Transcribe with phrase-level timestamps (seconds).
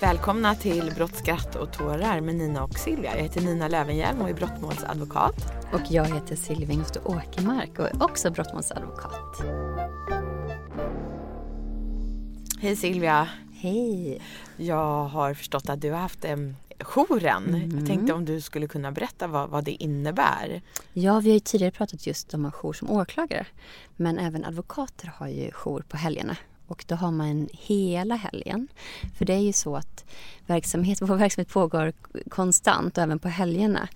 [0.00, 3.16] Välkomna till Brott, skratt och tårar med Nina och Silvia.
[3.16, 5.52] Jag heter Nina Lövenhjelm och är brottmålsadvokat.
[5.72, 9.42] Och jag heter Silvia Wingst Åkermark och är också brottmålsadvokat.
[12.60, 13.28] Hej Silvia.
[13.52, 14.22] Hej.
[14.56, 17.48] Jag har förstått att du har haft um, jouren.
[17.48, 17.78] Mm.
[17.78, 20.62] Jag tänkte om du skulle kunna berätta vad, vad det innebär.
[20.92, 23.46] Ja, vi har ju tidigare pratat just om att jour som åklagare.
[23.96, 26.36] Men även advokater har ju jour på helgerna.
[26.70, 28.68] Och då har man hela helgen.
[29.18, 30.04] För det är ju så att
[30.46, 31.92] verksamhet, vår verksamhet pågår
[32.30, 33.88] konstant och även på helgerna.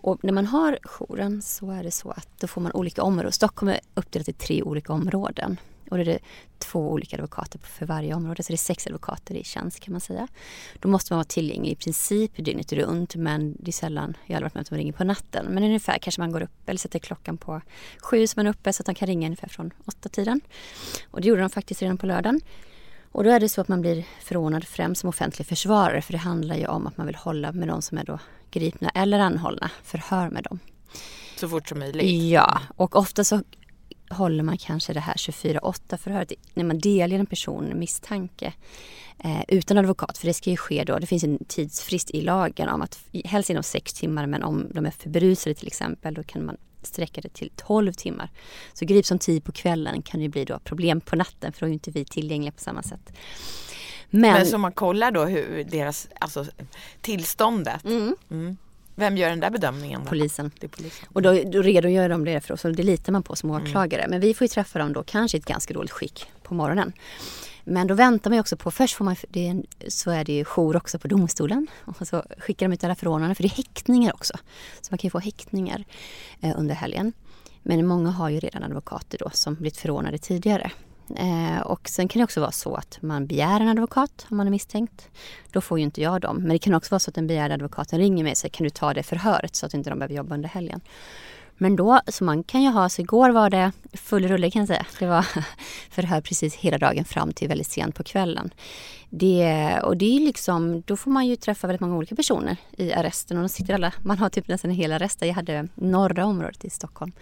[0.00, 3.32] Och när man har jouren så är det så att då får man olika områden.
[3.32, 5.56] Stockholm är uppdelat i tre olika områden.
[5.90, 6.18] Och då är det
[6.58, 8.42] två olika advokater för varje område.
[8.42, 10.28] Så det är sex advokater i tjänst kan man säga.
[10.78, 13.14] Då måste man vara tillgänglig i princip dygnet runt.
[13.14, 15.46] Men det är sällan, jag har aldrig varit med att de ringer på natten.
[15.46, 17.60] Men ungefär kanske man går upp eller sätter klockan på
[18.02, 20.40] sju så man är uppe så att de kan ringa ungefär från åtta tiden.
[21.10, 22.40] Och det gjorde de faktiskt redan på lördagen.
[23.12, 26.02] Och då är det så att man blir förordnad främst som offentlig försvarare.
[26.02, 28.18] För det handlar ju om att man vill hålla med de som är då
[28.50, 29.70] gripna eller anhållna.
[29.82, 30.58] Förhör med dem.
[31.36, 32.30] Så fort som möjligt?
[32.30, 33.42] Ja, och ofta så
[34.10, 38.52] håller man kanske det här 24-8 förhöret när man delger en person misstanke
[39.18, 40.18] eh, utan advokat.
[40.18, 43.50] För det ska ju ske då, det finns en tidsfrist i lagen om att helst
[43.50, 47.20] inom sex timmar men om de är för berusade till exempel då kan man sträcka
[47.20, 48.30] det till 12 timmar.
[48.72, 51.66] Så grips som tid på kvällen kan det bli då problem på natten för då
[51.66, 53.12] är inte vi tillgängliga på samma sätt.
[54.10, 56.46] Men, men så man kollar då hur deras, alltså
[57.00, 57.84] tillståndet.
[57.84, 58.16] Mm.
[58.30, 58.56] Mm.
[59.00, 60.00] Vem gör den där bedömningen?
[60.04, 60.08] Då?
[60.08, 60.50] Polisen.
[60.60, 61.08] Det är polisen.
[61.12, 64.02] Och då, då redogör de det för oss och det litar man på som åklagare.
[64.02, 64.10] Mm.
[64.10, 66.92] Men vi får ju träffa dem då kanske i ett ganska dåligt skick på morgonen.
[67.64, 70.44] Men då väntar man ju också på, först får man, är så är det ju
[70.44, 71.66] jour också på domstolen.
[71.84, 74.34] Och så skickar de ut alla förordnanden för det är häktningar också.
[74.80, 75.84] Så man kan ju få häktningar
[76.40, 77.12] eh, under helgen.
[77.62, 80.70] Men många har ju redan advokater då som blivit förordnade tidigare.
[81.16, 84.46] Eh, och sen kan det också vara så att man begär en advokat om man
[84.46, 85.08] är misstänkt.
[85.50, 86.36] Då får ju inte jag dem.
[86.36, 88.64] Men det kan också vara så att den begärda advokaten ringer mig och säger kan
[88.64, 90.80] du ta det förhöret så att inte de behöver jobba under helgen.
[91.62, 94.68] Men då, så man kan ju ha, så igår var det full rulle kan jag
[94.68, 94.86] säga.
[94.98, 95.26] Det var
[95.90, 98.50] förhör precis hela dagen fram till väldigt sent på kvällen.
[99.10, 102.92] Det, och det är liksom, då får man ju träffa väldigt många olika personer i
[102.92, 105.28] arresten och de sitter alla, man har typ nästan hela arresten.
[105.28, 107.12] Jag hade norra området i Stockholm.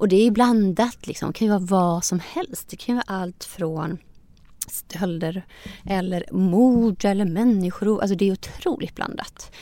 [0.00, 2.68] Och det är blandat liksom, det kan ju vara vad som helst.
[2.68, 3.98] Det kan ju vara allt från
[4.68, 5.46] stölder
[5.86, 8.00] eller mord eller människor.
[8.00, 9.52] Alltså det är otroligt blandat.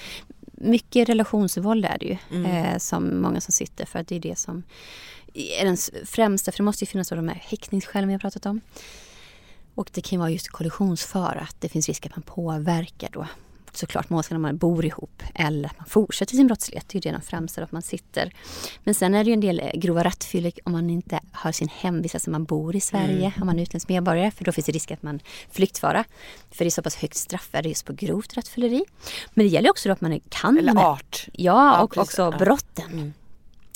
[0.53, 2.47] Mycket relationsvåld är det ju, mm.
[2.47, 4.63] eh, som många som sitter för att det är det som
[5.35, 5.77] är den
[6.07, 8.61] främsta, för det måste ju finnas de här häktningsskälen vi har pratat om.
[9.75, 13.27] Och det kan vara just kollisionsfara, att det finns risk att man påverkar då
[13.79, 16.89] såklart målsäganden när man bor ihop eller att man fortsätter sin brottslighet.
[16.89, 18.33] Det är ju det de främsta, att man sitter.
[18.85, 22.15] Men sen är det ju en del grova rattfyllor om man inte har sin hemvist,
[22.15, 23.33] alltså man bor i Sverige, mm.
[23.41, 25.21] om man är utländsk medborgare, för då finns det risk att man
[25.51, 26.05] flyktfara.
[26.51, 28.85] För det är så pass högt straffvärde just på grovt rattfylleri.
[29.35, 30.59] Men det gäller också då att man kan...
[30.59, 31.27] Eller art.
[31.33, 32.19] Ja, ja och precis.
[32.19, 32.93] också brotten.
[32.93, 33.13] Mm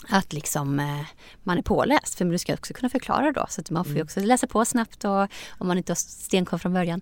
[0.09, 1.07] att liksom, eh,
[1.43, 2.15] man är påläst.
[2.15, 3.47] För du ska också kunna förklara då.
[3.49, 4.05] Så att man får ju mm.
[4.05, 5.29] också läsa på snabbt och
[5.59, 7.01] om man inte har stenkoll från början.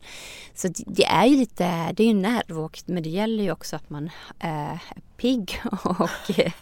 [0.55, 3.77] Så det är ju lite, det är ju nerv och, men det gäller ju också
[3.77, 4.81] att man eh, är
[5.21, 5.63] pigg.
[5.83, 6.53] Och, eh,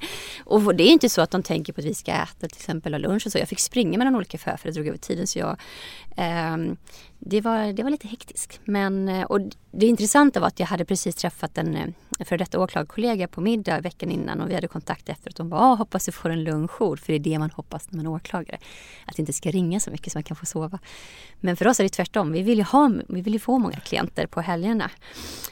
[0.45, 3.03] och det är inte så att de tänker på att vi ska äta till exempel
[3.03, 3.39] lunch och så.
[3.39, 5.57] Jag fick springa mellan olika affärer för det drog över tiden så jag
[6.17, 6.57] eh,
[7.19, 8.61] det, var, det var lite hektiskt.
[8.65, 9.41] Men, eh, och
[9.71, 11.87] det intressanta var att jag hade precis träffat en eh,
[12.25, 15.39] före detta åklagarkollega på middag veckan innan och vi hade kontakt efteråt.
[15.39, 17.91] Hon bara, ah, hoppas du får en lugn jour, för det är det man hoppas
[17.91, 18.59] när man är åklagare.
[19.05, 20.79] Att det inte ska ringa så mycket så man kan få sova.
[21.41, 22.33] Men för oss är det tvärtom.
[22.33, 24.91] Vi vill ju, ha, vi vill ju få många klienter på helgerna.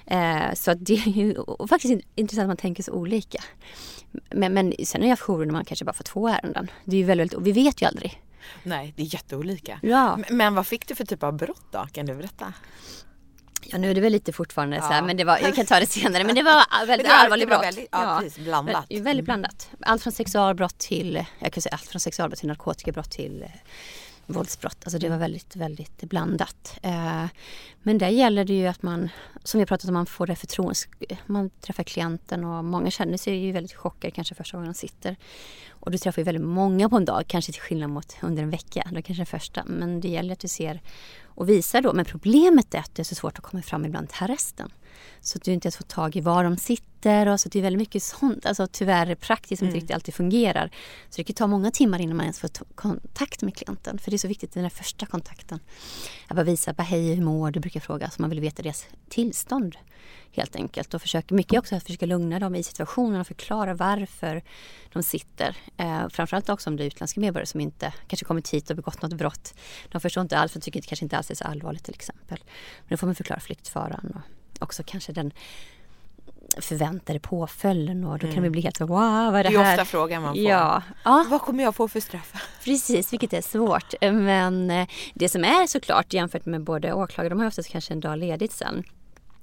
[0.06, 1.34] Eh, så det är ju
[1.68, 3.42] faktiskt intressant att man tänker så olika.
[4.30, 6.70] Men, men sen har jag haft jourer när man kanske bara får två ärenden.
[6.84, 8.22] Det är ju väldigt, och vi vet ju aldrig.
[8.62, 9.78] Nej, det är jätteolika.
[9.82, 10.18] Ja.
[10.30, 11.86] Men vad fick du för typ av brott då?
[11.92, 12.52] Kan du berätta?
[13.68, 14.82] Ja nu är det väl lite fortfarande Ja.
[14.82, 17.48] så här, men det var, jag kan ta det senare, men det var väldigt allvarligt
[17.48, 17.62] brott.
[17.64, 18.74] väldigt- ja, precis, blandat.
[18.90, 19.70] Väldigt, väldigt blandat.
[19.80, 23.48] Allt från sexualbrott till, jag kan säga allt från sexualbrott till narkotikabrott till eh,
[24.26, 24.76] våldsbrott.
[24.84, 26.78] Alltså det var väldigt, väldigt blandat.
[26.82, 27.24] Eh,
[27.82, 29.08] men där gäller det ju att man,
[29.44, 30.74] som vi pratat om, man får det förtroende.
[31.26, 35.16] Man träffar klienten och många känner sig ju väldigt chockade kanske första gången de sitter.
[35.70, 38.50] Och du träffar ju väldigt många på en dag, kanske till skillnad mot under en
[38.50, 38.88] vecka.
[38.92, 39.64] Då kanske den första.
[39.66, 40.80] Men det gäller att du ser
[41.36, 41.92] och visar då.
[41.92, 44.70] Men problemet är att det är så svårt att komma fram ibland till arresten.
[45.20, 47.62] Så att du inte ens får tag i var de sitter och så det är
[47.62, 48.46] väldigt mycket sånt.
[48.46, 50.70] Alltså tyvärr praktiskt som inte riktigt alltid fungerar.
[51.10, 53.98] Så det kan ta många timmar innan man ens får ta- kontakt med klienten.
[53.98, 55.60] För det är så viktigt den där första kontakten.
[56.28, 57.60] Att bara visa, bara, hej hur mår du?
[57.60, 58.10] brukar fråga.
[58.10, 59.76] Så man vill veta deras tillstånd
[60.32, 60.94] helt enkelt.
[60.94, 64.42] Och försöker mycket också att försöka lugna dem i situationen och förklara varför
[64.92, 65.56] de sitter.
[65.76, 69.02] Eh, framförallt också om det är utländska medborgare som inte kanske kommit hit och begått
[69.02, 69.54] något brott.
[69.88, 72.38] De förstår inte alls och tycker det kanske inte alls är så allvarligt till exempel.
[72.78, 75.32] Men då får man förklara flyktfaran och också kanske den
[76.58, 79.62] förväntade påföljden och då kan det bli helt så wow vad är det Det är
[79.62, 79.72] här?
[79.74, 80.42] ofta frågan man får.
[80.42, 82.32] Ja, ja Vad kommer jag få för straff?
[82.64, 83.94] Precis, vilket är svårt.
[84.00, 88.00] Men eh, det som är såklart jämfört med både åklagare, de har oftast kanske en
[88.00, 88.84] dag ledigt sen.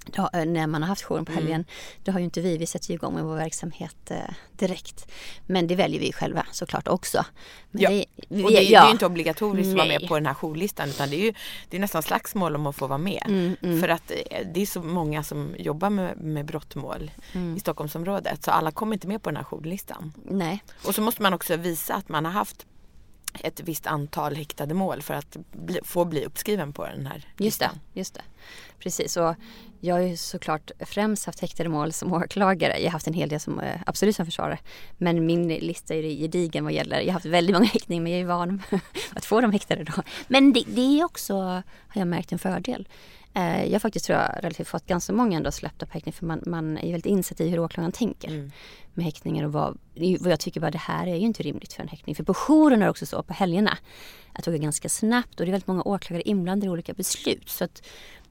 [0.04, 1.42] Då, eh, när man har haft jouren på Mm.
[1.44, 1.64] helgen.
[2.04, 4.16] Det har ju inte vi, vi sätter ju igång med vår verksamhet eh,
[4.52, 5.06] direkt.
[5.46, 7.24] Men det väljer vi själva såklart också.
[7.70, 8.86] Men Ja, det, vi, Och det, det är ja.
[8.86, 10.08] ju inte obligatoriskt att vara med Nej.
[10.08, 11.32] på den här jourlistan utan det är ju
[11.68, 13.22] det är nästan slagsmål om att få vara med.
[13.62, 17.56] Mm, För att eh, det är så många som jobbar med, med brottmål Mm.
[17.56, 20.12] i Stockholmsområdet så alla kommer inte med på den här jourlistan.
[20.24, 22.66] Nej, Och så måste man också visa att man har haft
[23.40, 27.60] ett visst antal häktade mål för att bli, få bli uppskriven på den här just
[27.60, 27.70] det.
[27.92, 28.22] Just det.
[28.78, 29.34] Precis, och
[29.80, 32.78] jag har ju såklart främst haft häktade mål som åklagare.
[32.78, 34.58] Jag har haft en hel del som eh, absolut som försvarare.
[34.98, 38.12] Men min lista är ju gedigen vad gäller, jag har haft väldigt många häktningar men
[38.12, 38.62] jag är van
[39.14, 40.02] att få dem häktade då.
[40.28, 41.62] Men det, det är också, har
[41.94, 42.88] jag märkt, en fördel.
[43.34, 46.42] Eh, Jag faktiskt tror jag relativt fått ganska många ändå släppta på häktning för man,
[46.46, 48.30] man är ju väldigt insatt i hur åklagaren tänker
[48.94, 49.78] med häktningar och vad,
[50.20, 52.14] vad jag tycker bara det här är ju inte rimligt för en häktning.
[52.14, 53.78] För på jouren är det också så på helgerna
[54.32, 57.48] att det går ganska snabbt och det är väldigt många åklagare inblandade i olika beslut.
[57.48, 57.82] Så att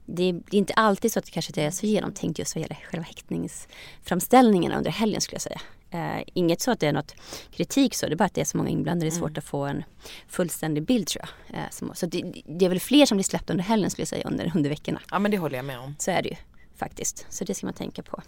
[0.06, 2.56] det, är- det är inte alltid så att det kanske inte är så genomtänkt just
[2.56, 5.62] vad gäller själva häktningsframställningarna under helgen skulle jag säga.
[5.94, 7.16] Eh, inget så att det är något
[7.52, 9.10] kritik så, det är bara att det är så många inblandade.
[9.10, 9.84] Det är svårt att få en
[10.28, 11.60] fullständig bild tror jag.
[11.60, 14.08] Eh, som, så det, det är väl fler som blir släppta under helgen skulle jag
[14.08, 15.02] säga under, under veckorna.
[15.12, 15.96] Ja men det håller jag med om.
[16.00, 16.36] Så är det ju
[16.76, 17.26] faktiskt.
[17.30, 18.22] Så det ska man tänka på.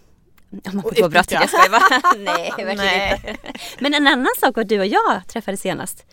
[0.50, 0.98] Om man brott.
[0.98, 1.24] utnyttja.
[1.30, 2.24] Jag skojar bara.
[2.34, 3.22] Nej, verkligen Nej.
[3.26, 3.58] inte.
[3.78, 6.06] Men en annan sak var du och jag träffades senast.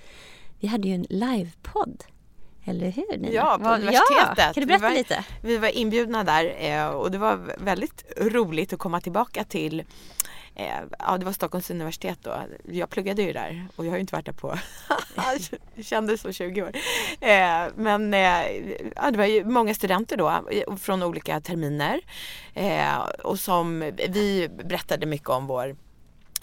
[0.59, 2.03] Vi hade ju en livepodd.
[2.65, 3.33] Eller hur Nina?
[3.33, 4.37] Ja, på universitetet.
[4.37, 5.23] Ja, kan du berätta vi var, lite?
[5.41, 9.83] Vi var inbjudna där eh, och det var väldigt roligt att komma tillbaka till
[10.55, 12.41] eh, Ja det var Stockholms universitet då.
[12.63, 14.57] Jag pluggade ju där och jag har ju inte varit där på
[15.75, 16.71] det kändes som 20 år.
[17.21, 18.45] Eh, Men eh,
[18.95, 21.99] ja, det var ju många studenter då eh, från olika terminer
[22.53, 23.79] eh, och som
[24.09, 25.75] vi berättade mycket om vår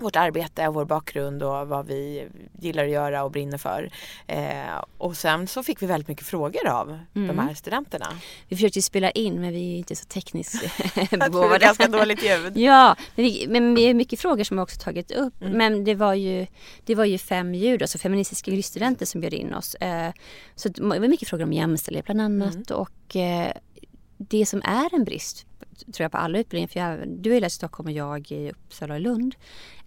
[0.00, 2.28] vårt arbete, vår bakgrund och vad vi
[2.60, 3.90] gillar att göra och brinner för.
[4.26, 7.38] Eh, och sen så fick vi väldigt mycket frågor av de Mm.
[7.38, 8.06] här studenterna.
[8.48, 10.62] Vi försökte ju spela in men vi är inte så tekniskt
[11.10, 11.58] Det begåvade.
[11.58, 12.56] ganska dåligt ljud.
[12.56, 15.42] Ja, men, vi, men vi har mycket frågor som jag också tagit upp.
[15.42, 15.52] Mm.
[15.58, 16.46] Men det var ju,
[16.84, 19.74] det var ju fem djur, alltså feministiska juriststudenter som bjöd in oss.
[19.74, 20.12] Eh,
[20.54, 22.54] så det var mycket frågor om jämställdhet bland annat.
[22.54, 22.64] Mm.
[22.80, 23.52] Och eh,
[24.18, 25.46] det som är en brist,
[25.92, 28.50] tror jag på alla utbildningar, för jag, du har läst i Stockholm och jag i
[28.50, 29.34] Uppsala och Lund,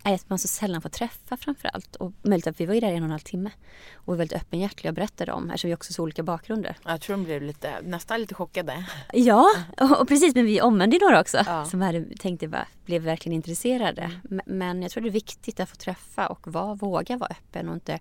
[0.04, 1.96] är att man så sällan får träffa framför allt.
[1.96, 3.52] Och möjligt att vi var ju där i en och en halv timme
[3.96, 6.78] och var väldigt öppenhjärtiga och berättade om, eftersom vi också har så olika bakgrunder.
[6.86, 8.86] Jag tror de blev lite, nästan lite chockade.
[9.14, 9.46] Ja,
[9.82, 10.36] och, och precis.
[10.36, 11.66] Men vi omvände några också Ja.
[11.66, 14.12] som hade, tänkte bara, blev verkligen intresserade.
[14.32, 17.70] M- Men jag tror det är viktigt att få träffa och vara, våga vara öppen
[17.70, 18.00] och inte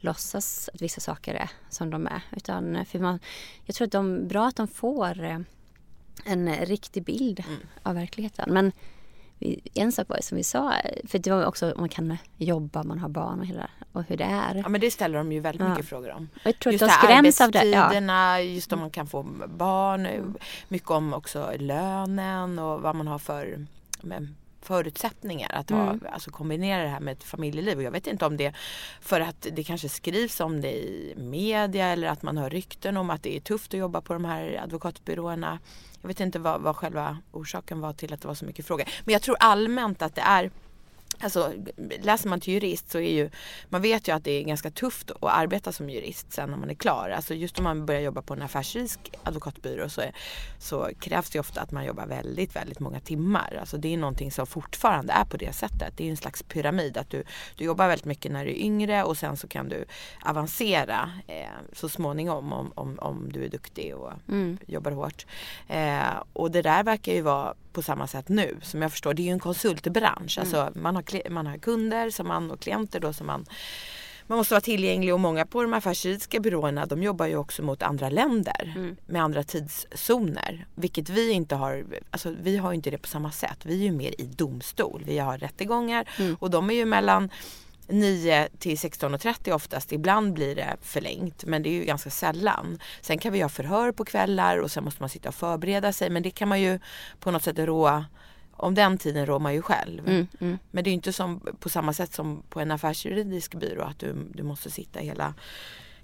[0.00, 2.20] låtsas att vissa saker är som de är.
[2.36, 3.18] Utan för man,
[3.64, 5.38] jag tror att de bra att de får eh,
[6.24, 7.44] en riktig bild
[7.82, 8.52] av verkligheten.
[8.52, 8.72] Men
[9.74, 10.72] en sak var ju som vi sa,
[11.08, 14.16] för det var också om man kan jobba, man har barn och hela och hur
[14.16, 14.54] det är.
[14.54, 15.68] Ja men det ställer de ju väldigt Ja.
[15.68, 16.28] mycket frågor om.
[16.34, 17.64] Och jag tror Just att de skräms av det.
[17.64, 17.78] Ja.
[17.82, 20.34] arbetstiderna, just om man kan få barn,
[20.68, 23.66] mycket om också lönen och vad man har för
[24.62, 26.00] förutsättningar att ha, Mm.
[26.12, 27.76] alltså kombinera det här med ett familjeliv.
[27.78, 28.54] Och jag vet inte om det
[29.00, 33.10] för att det kanske skrivs om det i media eller att man hör rykten om
[33.10, 35.58] att det är tufft att jobba på de här advokatbyråerna.
[36.00, 38.86] Jag vet inte vad, vad själva orsaken var till att det var så mycket frågor.
[39.04, 40.50] Men jag tror allmänt att det är
[41.22, 41.52] Alltså
[42.02, 43.30] läser man till jurist så är ju
[43.68, 46.70] Man vet ju att det är ganska tufft att arbeta som jurist sen när man
[46.70, 47.10] är klar.
[47.10, 50.12] Alltså just om man börjar jobba på en affärsrisk advokatbyrå så, är,
[50.58, 53.56] så krävs det ofta att man jobbar väldigt, väldigt många timmar.
[53.60, 55.94] Alltså det är någonting som fortfarande är på det sättet.
[55.96, 57.24] Det är en slags pyramid att du,
[57.56, 59.84] du jobbar väldigt mycket när du är yngre och sen så kan du
[60.24, 64.58] avancera eh, så småningom om, om, om du är duktig och Mm.
[64.66, 65.26] jobbar hårt.
[65.68, 69.14] Eh, och det där verkar ju vara på samma sätt nu som jag förstår.
[69.14, 70.38] Det är ju en konsultbransch.
[70.38, 73.46] Alltså man har, man har kunder som man, och klienter då som man
[74.28, 77.82] man måste vara tillgänglig och många på de affärsjuridiska byråerna de jobbar ju också mot
[77.82, 80.66] andra länder med andra tidszoner.
[80.74, 83.58] Vilket vi inte har, alltså vi har ju inte det på samma sätt.
[83.62, 85.02] Vi är ju mer i domstol.
[85.06, 87.30] Vi har rättegångar och de är ju mellan
[87.86, 89.92] 9 till 16.30 oftast.
[89.92, 92.78] Ibland blir det förlängt men det är ju ganska sällan.
[93.00, 96.10] Sen kan vi ha förhör på kvällar och sen måste man sitta och förbereda sig
[96.10, 96.78] men det kan man ju
[97.20, 98.04] på något sätt rå
[98.58, 100.08] om den tiden rår man ju själv.
[100.08, 100.58] Mm, mm.
[100.70, 104.14] Men det är inte som, på samma sätt som på en affärsjuridisk byrå att du,
[104.34, 105.34] du måste sitta hela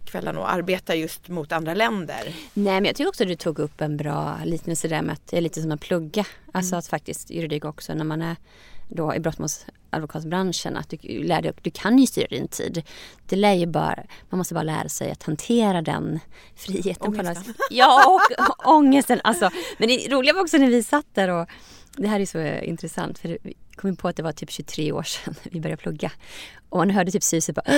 [0.05, 2.35] kvällen och arbeta just mot andra länder.
[2.55, 5.27] Nej men jag tycker också att du tog upp en bra liknelse där med att
[5.27, 6.25] det är lite som att plugga.
[6.53, 8.37] Alltså att faktiskt juridik också när man är
[8.89, 12.83] då i brottmålsadvokatbranschen att du lär dig, du kan ju styra din tid.
[13.27, 16.21] Det lär ju bara, man måste bara lära sig att hantera den
[16.57, 17.13] friheten.
[17.13, 17.55] på något Ångesten.
[17.71, 19.21] Ja och ångesten.
[19.25, 21.49] Alltså, men det roliga var också när vi satt där och
[21.97, 24.51] det här är så eh, intressant för vi kom in på att det var typ
[24.51, 26.13] 23 år sedan vi började plugga.
[26.69, 27.73] Och man hörde typ suset bara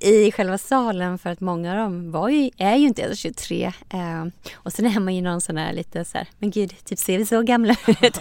[0.00, 3.72] i- själva salen för att många av dem var ju, är ju inte ens 23.
[3.90, 6.98] Eh, och sen är man ju någon sån här lite så här, men gud, typ
[6.98, 8.20] ser vi så gamla ut?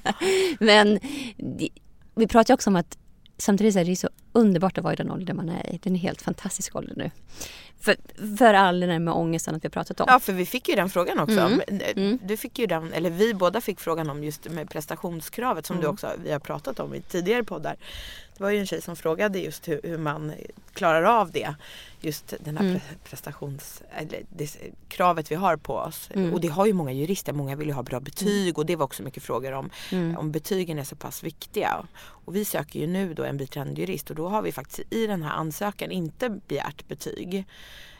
[0.60, 0.98] men
[2.14, 2.98] vi pratar ju också om att
[3.38, 5.78] samtidigt så är det ju så underbart att vara i den åldern man är i.
[5.82, 7.10] Det är en helt fantastisk ålder nu.
[7.84, 7.96] För,
[8.38, 10.06] för all den här med ångesten att vi har pratat om.
[10.08, 11.40] Ja för vi fick ju den frågan också.
[11.40, 11.60] Mm.
[11.68, 12.18] Eh, Mm.
[12.22, 15.86] Du fick ju den, eller vi båda fick frågan om just med prestationskravet som du
[15.86, 17.76] också vi har pratat om i tidigare poddar.
[18.36, 20.32] Det var ju en tjej som frågade just hur, hur man
[20.72, 21.54] klarar av det.
[22.00, 22.76] Just den här Mm.
[22.76, 23.82] pre- prestations...
[24.30, 24.56] Det,
[24.88, 26.10] kravet vi har på oss.
[26.14, 26.32] Mm.
[26.34, 27.32] Och det har ju många jurister.
[27.32, 30.16] Många vill ju ha bra betyg och det var också mycket frågor om Mm.
[30.16, 31.86] om betygen är så pass viktiga.
[32.00, 35.06] Och vi söker ju nu då en biträdande jurist och då har vi faktiskt i
[35.06, 37.44] den här ansökan inte begärt betyg.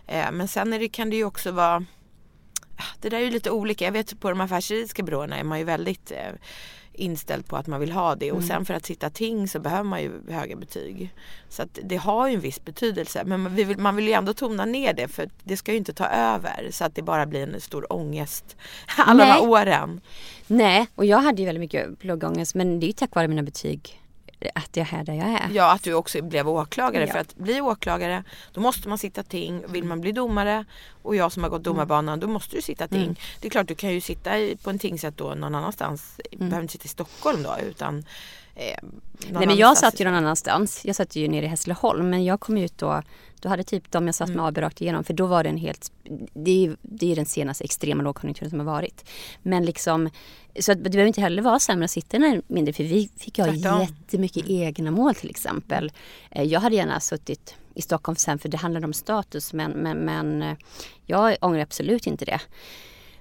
[0.06, 1.84] Eh, men sen är det, kan det ju också vara
[3.00, 3.84] det där är ju lite olika.
[3.84, 6.32] Jag vet på de affärsjuridiska byråerna är man ju väldigt eh,
[6.94, 8.32] inställd på att man vill ha det.
[8.32, 11.14] Och sen för att sitta ting så behöver man ju höga betyg.
[11.48, 13.22] Så att det har ju en viss betydelse.
[13.24, 15.92] Men man vill, man vill ju ändå tona ner det för det ska ju inte
[15.92, 16.68] ta över.
[16.70, 18.56] Så att det bara blir en stor ångest
[18.96, 19.40] alla de Nej.
[19.40, 20.00] här åren.
[20.46, 23.42] Nej, och jag hade ju väldigt mycket pluggångest men det är ju tack vare mina
[23.42, 24.03] betyg
[24.54, 25.50] att jag är där jag är.
[25.52, 27.06] Ja, att du också blev åklagare.
[27.06, 27.12] Ja.
[27.12, 29.62] För att bli åklagare, då måste man sitta ting.
[29.68, 30.64] Vill man bli domare
[31.02, 31.74] och jag som har gått Mm.
[31.76, 33.20] domarbanan, då måste du sitta ting.
[33.40, 36.20] Det är klart, du kan ju sitta i, på en tingsrätt då någon annanstans.
[36.30, 38.04] Du behöver inte sitta i Stockholm då, utan
[38.54, 38.78] eh,
[39.22, 39.34] Mm.
[39.38, 40.84] Nej men jag satt ju någon annanstans.
[40.84, 43.02] Jag satt ju nere i Hässleholm men jag kom ut då,
[43.44, 44.36] då hade typ de jag satt Mm.
[44.36, 45.92] med AB rakt igenom för då var det en helt,
[46.34, 49.04] det är det är den senaste extrema lågkonjunkturen som har varit.
[49.42, 50.10] Men liksom,
[50.60, 53.38] så att det behöver inte heller vara sämre att sitta här mindre för vi fick
[53.38, 53.80] ha Tvärtom.
[53.80, 55.92] jättemycket egna mål till exempel.
[56.30, 59.98] Eh, Jag hade gärna suttit i Stockholm sen för det handlade om status men, men,
[59.98, 60.56] men eh,
[61.06, 62.40] jag ångrar absolut inte det.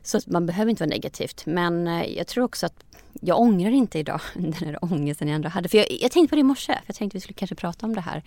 [0.03, 1.45] Så att man behöver inte vara negativt.
[1.45, 2.83] Men eh, jag tror också att
[3.21, 5.69] jag ångrar inte idag den här ångesten jag ändå hade.
[5.69, 7.85] För jag, jag tänkte på det i morse, för jag tänkte vi skulle kanske prata
[7.85, 8.23] om det här.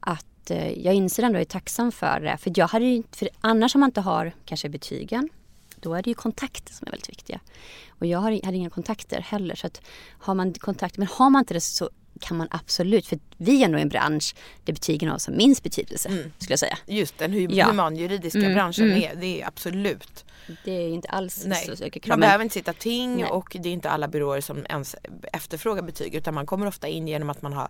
[0.00, 2.36] Att eh, jag inser ändå att jag är tacksam för det.
[2.36, 5.28] För, jag hade ju, för annars om man inte har kanske betygen,
[5.76, 7.40] då är det ju kontakter som är väldigt viktiga.
[7.88, 9.54] Och jag har, hade inga kontakter heller.
[9.54, 9.80] Så att
[10.18, 11.90] har man kontakt, men har man inte det så
[12.20, 15.62] kan man absolut, för vi är ändå i en bransch där betygen har som minst
[15.62, 16.78] betydelse, skulle jag säga.
[16.86, 17.66] Just den hu- Ja.
[17.66, 19.02] humanjuridiska Mm, branschen, mm.
[19.02, 20.24] Är, det är absolut.
[20.64, 21.76] Det är inte alls Nej.
[21.76, 22.08] så krav.
[22.08, 23.24] Man behöver inte sitta ting Nej.
[23.24, 24.96] och det är inte alla byråer som ens
[25.32, 27.68] efterfrågar betyg utan man kommer ofta in genom att man har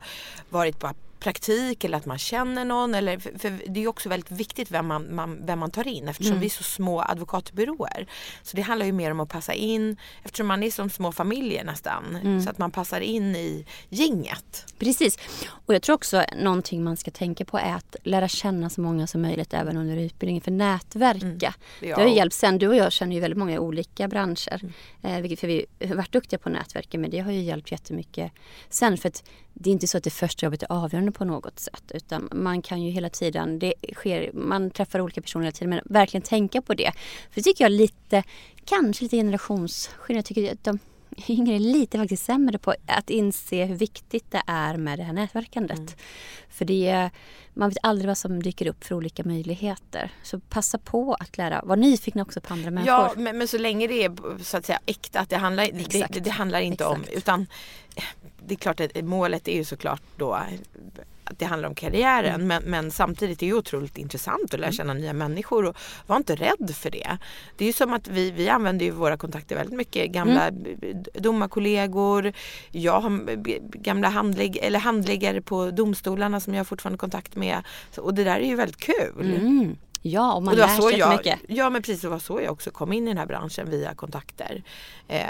[0.49, 0.87] varit på
[1.21, 2.95] praktik eller att man känner någon.
[2.95, 6.33] Eller, för, det är också väldigt viktigt vem man, man, vem man tar in eftersom
[6.33, 6.41] Mm.
[6.41, 8.07] vi är så små advokatbyråer.
[8.43, 11.65] Så det handlar ju mer om att passa in eftersom man är som små familjer
[11.65, 12.17] nästan.
[12.17, 12.43] Mm.
[12.43, 14.67] Så att man passar in i gänget.
[14.79, 15.19] Precis.
[15.67, 19.07] Och jag tror också någonting man ska tänka på är att lära känna så många
[19.07, 20.43] som möjligt även under utbildningen.
[20.43, 21.55] För nätverka.
[21.81, 21.97] Ja.
[21.97, 22.59] Det har ju hjälpt sen.
[22.59, 24.61] Du och jag känner ju väldigt många i olika branscher.
[25.03, 28.33] Eh, vilket, för vi har varit duktiga på nätverken men det har ju hjälpt jättemycket
[28.69, 28.99] sen.
[28.99, 29.25] För att
[29.61, 31.83] det är inte så att det första jobbet är avgörande på något sätt.
[31.95, 35.81] Utan man kan ju hela tiden, det sker, man träffar olika personer hela tiden men
[35.85, 36.93] verkligen tänka på det.
[37.31, 38.23] För det tycker jag lite,
[38.65, 40.19] kanske lite generationsskillnad.
[40.19, 40.79] Jag tycker att de,
[41.29, 45.13] yngre är lite faktiskt sämre på att inse hur viktigt det är med det här
[45.13, 45.79] nätverkandet.
[45.79, 45.93] Mm.
[46.49, 47.11] För det,
[47.55, 50.11] man vet aldrig vad som dyker upp för olika möjligheter.
[50.23, 52.95] Så passa på att lära, var nyfikna också på andra människor.
[52.95, 56.21] Ja, men, men så länge det är så att säga äkta, att det handlar, det,
[56.21, 57.09] det, handlar inte Exakt.
[57.09, 57.47] om, utan
[58.47, 60.39] det är klart att målet är ju såklart då
[61.31, 62.47] att det handlar om karriären mm.
[62.47, 64.73] men, men, samtidigt är det otroligt intressant att lära mm.
[64.73, 65.77] känna nya människor och
[66.07, 67.19] var inte rädd för det.
[67.57, 70.11] Det är ju som att vi, vi använder ju våra kontakter väldigt mycket.
[70.11, 71.05] Gamla mm.
[71.15, 72.33] domarkollegor,
[72.71, 73.37] jag har
[73.83, 77.63] gamla handlägg, eller handläggare på domstolarna som jag har fortfarande kontakt med.
[77.97, 79.37] och det där är ju väldigt kul.
[79.37, 79.77] Mm.
[80.03, 81.39] Ja, och man och lär sig jag, mycket.
[81.49, 82.01] Ja, men precis.
[82.01, 84.63] Det var så jag också kom in i den här branschen via kontakter.
[85.09, 85.27] Eh,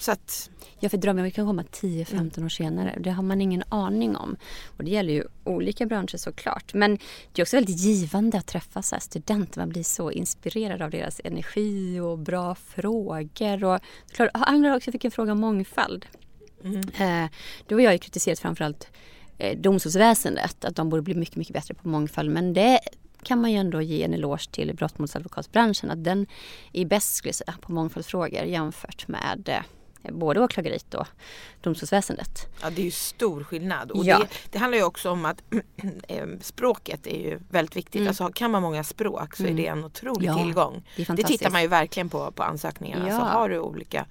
[0.00, 0.50] så att...
[0.82, 2.44] Ja, för drömmen kan komma 10-15 mm.
[2.44, 2.98] år senare.
[3.00, 4.36] Det har man ingen aning om.
[4.76, 6.74] Och det gäller ju olika branscher såklart.
[6.74, 6.98] Men
[7.32, 9.60] det är också väldigt givande att träffa så studenter.
[9.60, 13.64] Man blir så inspirerad av deras energi och bra frågor.
[13.64, 13.80] Och
[14.12, 16.06] klart, Angela också fick en fråga om mångfald.
[16.64, 16.80] Mm.
[16.80, 17.30] Eh,
[17.66, 18.88] då har jag ju kritiserat framförallt
[19.38, 20.64] eh, domstolsväsendet.
[20.64, 22.30] Att de borde bli mycket, mycket bättre på mångfald.
[22.30, 22.80] Men det
[23.22, 25.90] kan man ju ändå ge en eloge till brottmålsadvokatbranschen.
[25.90, 26.26] Att den
[26.72, 27.24] är bäst
[27.60, 29.62] på mångfaldsfrågor jämfört med eh,
[30.02, 31.06] både åklageriet och
[31.60, 32.48] domstolsväsendet.
[32.62, 34.18] Ja det är ju stor skillnad och ja.
[34.18, 35.42] det, det, handlar ju också om att
[36.08, 37.94] eh, språket är ju väldigt viktigt.
[37.94, 38.08] Mm.
[38.08, 39.54] Alltså, kan man många språk så mm.
[39.54, 40.82] är det en otrolig ja, tillgång.
[40.96, 43.08] Det, det, tittar man ju verkligen på på ansökningarna.
[43.08, 43.18] Ja.
[43.18, 44.06] Så har du olika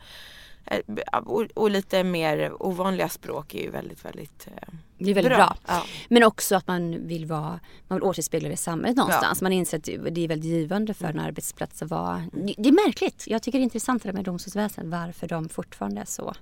[1.25, 5.37] och, och, lite mer ovanliga språk är ju väldigt, väldigt eh, det är väldigt bra.
[5.37, 5.57] bra.
[5.67, 5.83] Ja.
[6.07, 9.41] Men också att man vill vara, man vill återspegla det i samhället någonstans.
[9.41, 9.45] Ja.
[9.45, 12.23] Man inser att det är väldigt givande för en arbetsplats att vara.
[12.57, 13.23] Det är märkligt.
[13.27, 14.91] Jag tycker det är intressant det med domstolsväsendet.
[14.91, 16.33] Varför de fortfarande är så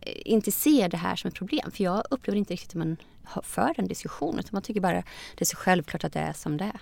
[0.00, 1.70] eh, inte ser det här som ett problem.
[1.70, 2.96] För jag upplever inte riktigt att man
[3.42, 4.38] för den diskussionen.
[4.38, 4.92] Utan man tycker bara
[5.34, 6.80] det är så självklart att det är som det är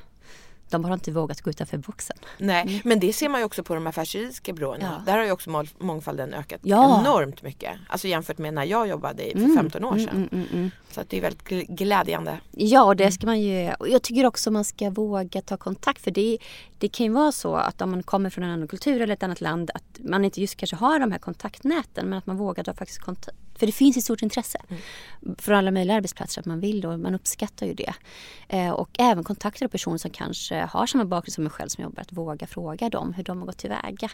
[0.71, 2.17] de har inte vågat gå utanför boxen.
[2.39, 2.81] Nej, mm.
[2.85, 5.03] men det ser man ju också på de affärsjuridiska byråerna.
[5.07, 5.13] Ja.
[5.13, 7.01] Där har ju också mångfalden ökat ja.
[7.01, 7.73] enormt mycket.
[7.89, 9.57] Alltså jämfört med när jag jobbade för mm.
[9.57, 10.29] 15 år mm, sedan.
[10.33, 12.41] Mm, mm, så det är väldigt glädjande.
[12.51, 13.73] Ja, och det ska man ju.
[13.87, 16.03] Jag tycker också man ska våga ta kontakt.
[16.03, 16.39] För det,
[16.79, 19.23] det kan ju vara så att om man kommer från en annan kultur eller ett
[19.23, 22.65] annat land att man inte just kanske har de här kontaktnäten men att man vågar
[22.65, 24.83] ta faktiskt kontakt för det finns ett stort intresse mm.
[25.39, 27.95] från alla möjliga arbetsplatser att man vill och man uppskattar ju det.
[28.49, 31.85] Eh, och även kontakter av personer som kanske har samma bakgrund som mig själv som
[31.85, 34.11] jobbar, att våga fråga dem hur de har gått tillväga.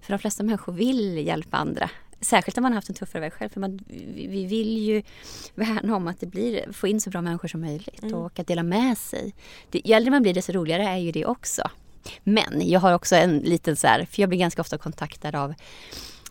[0.00, 1.90] För de flesta människor vill hjälpa andra.
[2.20, 3.48] Särskilt om man har haft en tuffare väg själv.
[3.48, 3.80] För man,
[4.14, 5.02] vi vill ju
[5.54, 8.14] värna om att det blir, få in så bra människor som möjligt mm.
[8.14, 9.34] och att dela med sig.
[9.70, 11.70] Det, ju äldre man blir desto roligare är ju det också.
[12.24, 15.54] Men jag har också en liten så här, för jag blir ganska ofta kontaktad av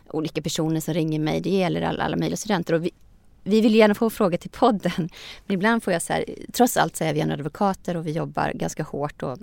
[0.10, 1.42] olika personer som ringer mig.
[1.42, 2.74] Det gäller alla, alla möjliga studenter.
[2.74, 2.92] Och vi,
[3.44, 5.10] vi vill gärna få frågor till podden.
[5.46, 8.52] Men ibland får jag så här, trots allt så är vi advokater och vi jobbar
[8.56, 9.38] ganska hårt och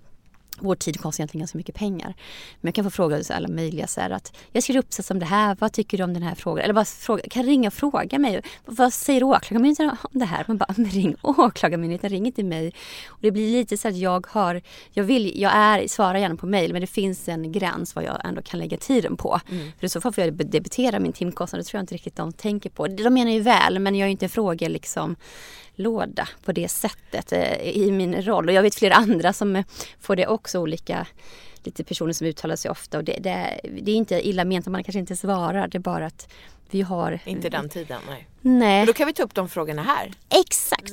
[0.61, 2.15] vår tid kostar egentligen ganska mycket pengar.
[2.61, 5.27] Men jag kan få frågor alla möjliga så här att jag skriver uppsats om det
[5.27, 6.65] här, vad tycker du om den här frågan?
[6.65, 10.45] Eller bara fråga, kan ringa och fråga mig, vad säger åklagarmyndigheten om det här?
[10.49, 12.73] Man bara, men ring åklagarmyndigheten, ring inte mig.
[13.07, 14.63] Och det blir lite så att jag har,
[14.93, 18.21] jag vill, jag är, svarar gärna på mail men det finns en gräns vad jag
[18.25, 19.41] ändå kan lägga tiden på.
[19.51, 19.73] Mm.
[19.79, 22.33] För i så fall får jag debitera min timkostnad, det tror jag inte riktigt de
[22.33, 22.87] tänker på.
[22.87, 25.17] De menar ju väl men jag är inte en fråga liksom
[25.77, 28.49] låda på det sättet eh, i min roll.
[28.49, 29.65] Och jag vet flera andra som
[30.01, 31.07] får det också, olika
[31.63, 32.99] lite personer som uttalar sig ofta.
[32.99, 35.81] Och det, det, det är inte illa ment att man kanske inte svarar, det är
[35.81, 36.29] bara att
[36.71, 37.21] vi har...
[37.25, 38.29] Inte den tiden, nej.
[38.41, 38.79] Nej.
[38.79, 40.13] Men då kan vi ta upp de frågorna här.
[40.29, 40.93] Exakt.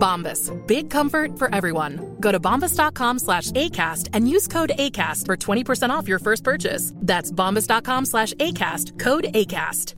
[0.00, 0.50] Bombas.
[0.66, 2.16] Big comfort for everyone.
[2.20, 6.92] Go to bombas.com slash ACAST and use code ACAST for 20% off your first purchase.
[6.96, 8.98] That's bombas.com slash ACAST.
[8.98, 9.94] Code ACAST.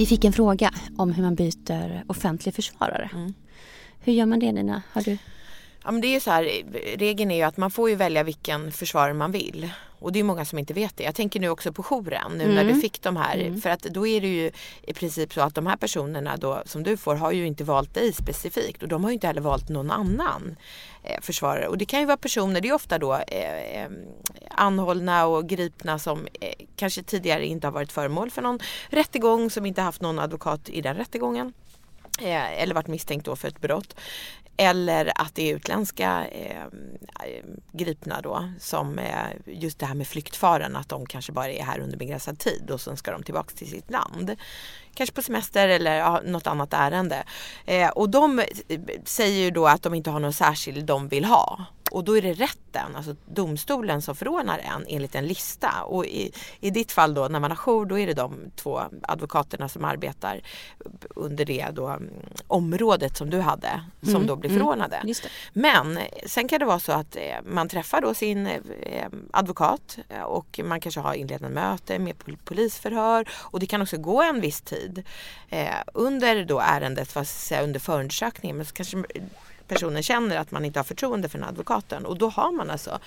[0.00, 3.10] Vi fick en fråga om hur man byter offentlig försvarare.
[3.12, 3.34] Mm.
[4.00, 4.82] Hur gör man det Nina?
[4.92, 5.18] Har du?
[5.84, 6.44] Ja, men det är så här,
[6.96, 9.70] regeln är ju att man får ju välja vilken försvarare man vill.
[9.98, 11.04] Och det är många som inte vet det.
[11.04, 12.74] Jag tänker nu också på jouren, nu när Mm.
[12.74, 13.60] du fick de här.
[13.62, 14.50] För att då är det ju
[14.82, 17.94] i princip så att de här personerna då, som du får har ju inte valt
[17.94, 18.82] dig specifikt.
[18.82, 20.56] Och de har ju inte heller valt någon annan
[21.02, 21.68] eh, försvarare.
[21.68, 23.90] Och det kan ju vara personer, det är ofta då eh, eh,
[24.50, 29.66] anhållna och gripna som eh, kanske tidigare inte har varit föremål för någon rättegång, som
[29.66, 31.52] inte haft någon advokat i den rättegången.
[32.20, 33.94] Eh, eller varit misstänkt då för ett brott.
[34.56, 36.66] Eller att det är utländska eh,
[37.72, 39.14] gripna då som eh,
[39.46, 42.80] just det här med flyktfaran att de kanske bara är här under begränsad tid och
[42.80, 44.36] sen ska de tillbaka till sitt land.
[44.94, 47.24] Kanske på semester eller ja, något annat ärende.
[47.66, 48.46] Eh, och de eh,
[49.04, 51.64] säger ju då att de inte har någon särskild de vill ha.
[51.90, 55.82] Och då är det rätten, alltså domstolen som förordnar en enligt en lista.
[55.82, 58.80] Och i, i ditt fall då när man har jour då är det de två
[59.02, 60.40] advokaterna som arbetar
[61.16, 62.10] under det då, mm,
[62.46, 65.00] området som du hade som Mm, då blir mm, förordnade.
[65.04, 65.14] det.
[65.52, 69.98] Men eh, sen kan det vara så att eh, man träffar då sin eh, advokat
[70.24, 74.40] och man kanske har inledande möte med pol- polisförhör och det kan också gå en
[74.40, 75.02] viss tid
[75.94, 78.96] under då ärendet, fast under förundersökningen, men så kanske
[79.70, 82.98] personen känner att man inte har förtroende för den advokaten och då har man alltså,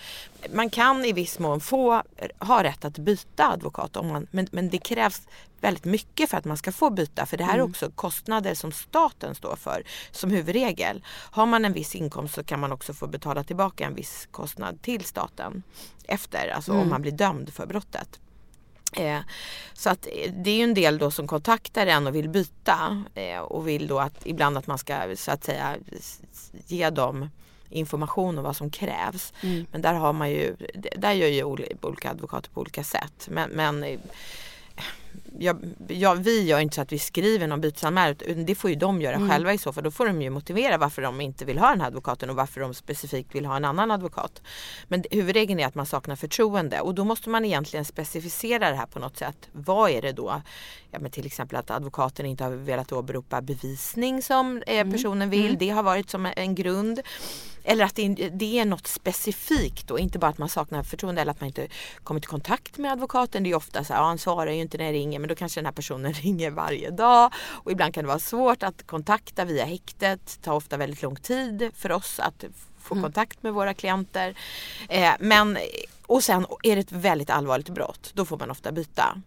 [0.54, 2.04] man kan i viss mån få,
[2.40, 5.22] ha rätt att byta advokat om man, men, men det krävs
[5.62, 8.72] väldigt mycket för att man ska få byta för det här är också kostnader som
[8.72, 11.04] staten står för som huvudregel.
[11.32, 14.82] Har man en viss inkomst så kan man också få betala tillbaka en viss kostnad
[14.82, 15.64] till staten
[16.08, 18.20] efter, alltså om man blir dömd för brottet.
[18.98, 19.20] Eh,
[19.74, 23.04] så att eh, det är ju en del då som kontaktar en och vill byta
[23.16, 25.76] eh, och vill då att ibland att man ska så att säga
[26.68, 27.30] ge dem
[27.70, 29.34] information om vad som krävs.
[29.72, 30.56] Men där har man ju,
[30.98, 33.28] där gör ju ol- olika advokater på olika sätt.
[33.28, 34.00] Men, men eh,
[35.40, 38.76] jag, jag, vi gör inte så att vi skriver någon bytesanmälan utan det får ju
[38.76, 39.84] de göra själva i så fall.
[39.84, 42.62] Då får de ju motivera varför de inte vill ha den här advokaten och varför
[42.62, 44.42] de specifikt vill ha en annan advokat.
[44.88, 48.86] Men huvudregeln är att man saknar förtroende och då måste man egentligen specificera det här
[48.86, 49.50] på något sätt.
[49.52, 50.42] Vad är det då?
[50.92, 55.58] Ja, men till exempel att advokaten inte har velat åberopa bevisning som eh, personen vill.
[55.58, 57.02] Det har varit som en grund.
[57.64, 61.32] Eller att det, det är något specifikt och inte bara att man saknar förtroende eller
[61.32, 61.68] att man inte
[62.04, 63.44] kommit i kontakt med advokaten.
[63.44, 65.36] Det är ofta så här, ja, han svarar ju inte när jag ringer men då
[65.36, 67.34] kanske den här personen ringer varje dag.
[67.64, 70.20] Och ibland kan det vara svårt att kontakta via häktet.
[70.26, 72.44] Det tar ofta väldigt lång tid för oss att
[72.80, 74.36] få kontakt med våra klienter.
[74.90, 75.58] Eh, men,
[76.08, 79.18] och sen är det ett väldigt allvarligt brott, då får man ofta byta.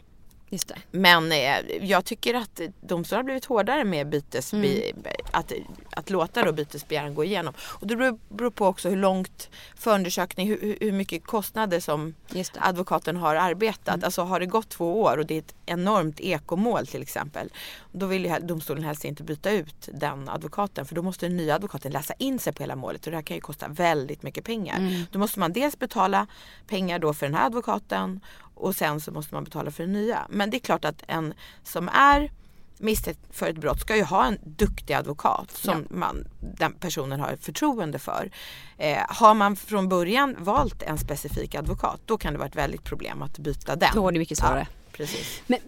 [0.90, 4.96] Men eh, jag tycker att domstolarna har blivit hårdare med bytes, Mm.
[5.30, 5.52] att,
[5.96, 7.54] att låta då bytesbegäran gå igenom.
[7.58, 12.14] Och det beror, på också hur långt förundersökning, hur, hur- mycket kostnader som
[12.58, 14.04] advokaten har arbetat.
[14.04, 17.52] Alltså har det gått två år och det är ett enormt ekomål till exempel.
[17.92, 21.54] Då vill ju domstolen helst inte byta ut den advokaten för då måste den nya
[21.54, 24.44] advokaten läsa in sig på hela målet och det här kan ju kosta väldigt mycket
[24.44, 25.06] pengar.
[25.12, 26.26] Då måste man dels betala
[26.66, 28.20] pengar då för den här advokaten
[28.54, 30.26] och sen så måste man betala för den nya.
[30.30, 32.30] Men det är klart att en som är
[32.78, 37.36] misstänkt för ett brott ska ju ha en duktig advokat som man, den personen har
[37.40, 38.30] förtroende för.
[38.78, 42.84] Eh, har man från början valt en specifik advokat då kan det vara ett väldigt
[42.84, 43.90] problem att byta den.
[43.94, 44.66] Då är det mycket svårare.
[44.70, 45.42] Ja, precis.
[45.46, 45.58] Men,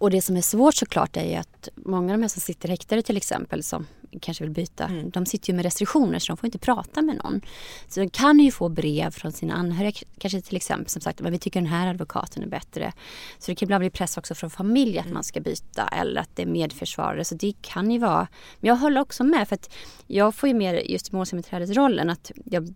[0.00, 2.68] och det som är svårt såklart är ju att många av de här som sitter
[2.68, 3.86] häktade till exempel som
[4.20, 5.10] kanske vill byta, Mm.
[5.10, 7.40] de sitter ju med restriktioner så de får inte prata med någon.
[7.88, 11.32] Så de kan ju få brev från sina anhöriga kanske till exempel som sagt men
[11.32, 12.92] vi tycker den här advokaten är bättre.
[13.38, 16.36] Så det kan ibland bli press också från familj att man ska byta eller att
[16.36, 17.24] det är medförsvarare.
[17.24, 18.28] Så det kan ju vara,
[18.60, 19.74] men jag håller också med för att
[20.06, 22.74] jag får ju mer just målsägandebiträdesrollen att jag,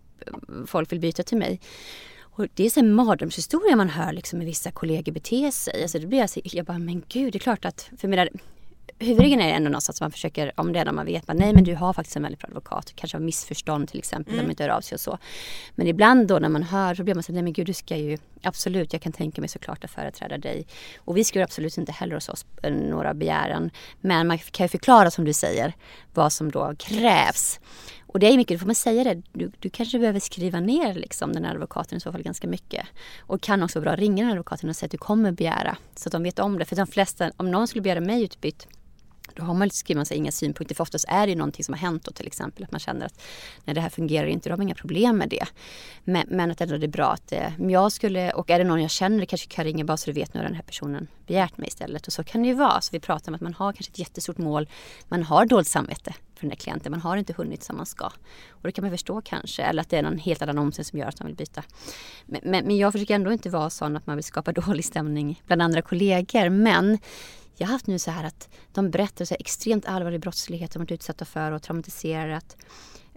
[0.65, 1.59] folk vill byta till mig.
[2.39, 5.81] Och det är en mardrömshistoria man hör liksom hur vissa kollegor beter sig.
[5.81, 8.29] Alltså det blir alltså, jag bara, men gud, det är klart att, för menar,
[8.99, 11.53] huvudregeln är ändå någonstans att man försöker, om det är när man vet, bara, nej
[11.53, 14.45] men du har faktiskt en väldigt bra advokat, kanske har missförstånd till exempel, Mm.
[14.45, 15.17] de inte hör av sig och så.
[15.75, 17.97] Men ibland då när man hör så blir man så nej men gud du ska
[17.97, 20.67] ju, absolut jag kan tänka mig såklart att företräda dig.
[20.97, 23.71] Och vi skriver absolut inte heller hos oss några begäran.
[24.01, 25.73] Men man kan ju förklara som du säger
[26.13, 27.59] vad som då krävs.
[28.13, 30.93] Och det är mycket, då får man säga det, du, du kanske behöver skriva ner
[30.93, 32.87] liksom den här advokaten i så fall ganska mycket.
[33.19, 35.31] Och kan också vara bra att ringa den här advokaten och säga att du kommer
[35.31, 35.77] begära.
[35.95, 36.65] Så att de vet om det.
[36.65, 38.67] För de flesta, om någon skulle begära mig utbytt
[39.39, 41.73] då har man, skriver man sig inga synpunkter för oftast är det ju någonting som
[41.73, 42.63] har hänt då till exempel.
[42.63, 43.21] Att man känner att
[43.65, 45.45] nej, det här fungerar inte, då har man inga problem med det.
[46.03, 48.65] Men, men att ändå det är bra att eh, om jag skulle, och är det
[48.65, 50.63] någon jag känner, kanske kan jag ringa bara så du vet nu har den här
[50.63, 52.07] personen begärt mig istället.
[52.07, 52.81] Och så kan det ju vara.
[52.81, 54.69] Så vi pratar om att man har kanske ett jättestort mål,
[55.07, 58.05] man har dåligt samvete för den här klienten, man har inte hunnit som man ska.
[58.49, 60.99] Och det kan man förstå kanske, eller att det är någon helt annan omsättning som
[60.99, 61.63] gör att man vill byta.
[62.25, 65.41] Men, men, men jag försöker ändå inte vara sån att man vill skapa dålig stämning
[65.45, 66.49] bland andra kollegor.
[66.49, 66.97] Men
[67.55, 70.79] jag har haft nu så här att de berättar så här extremt allvarlig brottslighet de
[70.79, 72.57] varit utsatta för och traumatiserat.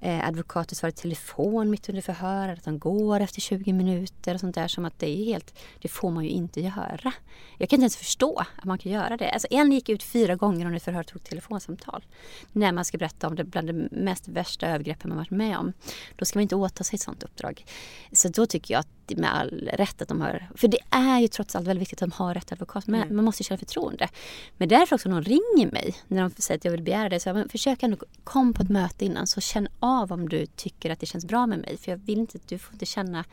[0.05, 4.41] Eh, advokater svarar i telefon mitt under förhör, att de går efter 20 minuter och
[4.41, 4.69] sånt där.
[4.69, 7.13] Som att det är helt, det får man ju inte göra.
[7.59, 9.31] Jag kan inte ens förstå att man kan göra det.
[9.31, 12.05] Alltså en gick ut fyra gånger under förhör tog telefonsamtal.
[12.53, 15.73] När man ska berätta om det bland de mest värsta övergreppen man varit med om.
[16.17, 17.65] Då ska man inte åta sig ett sånt uppdrag.
[18.13, 21.29] Så då tycker jag att med all rätt att de har, för det är ju
[21.29, 22.87] trots allt väldigt viktigt att de har rätt advokat.
[22.87, 24.09] Men man måste ju känna förtroende.
[24.57, 27.21] Men därför också när någon ringer mig när de säger att jag vill begära det.
[27.21, 30.91] Så jag, försök ändå kom på ett möte innan så känn av om du tycker
[30.91, 31.77] att det känns bra med mig.
[31.77, 33.25] För jag vill inte, du får inte känna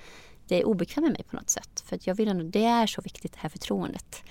[0.47, 1.83] dig obekväm med mig på något sätt.
[1.85, 4.23] För att jag vill ändå, det är så viktigt det här förtroendet.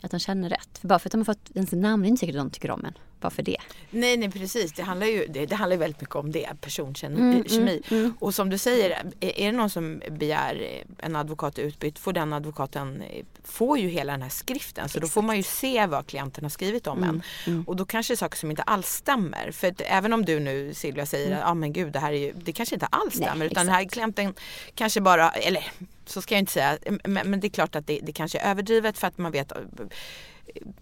[0.00, 0.78] Att de känner rätt.
[0.78, 2.50] För bara för att de har fått ens namn är det inte säkert att de
[2.50, 2.94] tycker om en.
[3.22, 3.56] Bara för det.
[3.90, 4.72] Nej, nej precis.
[4.72, 7.20] Det handlar ju det, det handlar väldigt mycket om det, personkemi.
[7.20, 8.14] Mm, mm, mm.
[8.18, 13.02] Och som du säger, är, det någon som begär en advokat utbytt får den advokaten
[13.44, 14.88] får ju hela den här skriften.
[14.88, 17.64] Så då får man ju se vad klienten har skrivit om Mm, en.
[17.66, 19.50] Och då kanske det är saker som inte alls stämmer.
[19.50, 22.16] För att även om du nu Silvia säger att ah, men gud det här är
[22.16, 23.20] ju, det kanske inte alls Mm.
[23.20, 23.46] Nej, stämmer.
[23.46, 24.34] utan den här klienten
[24.74, 25.64] kanske bara, eller
[26.06, 28.50] så ska jag inte säga, men, men det är klart att det, det kanske är
[28.50, 29.52] överdrivet för att man vet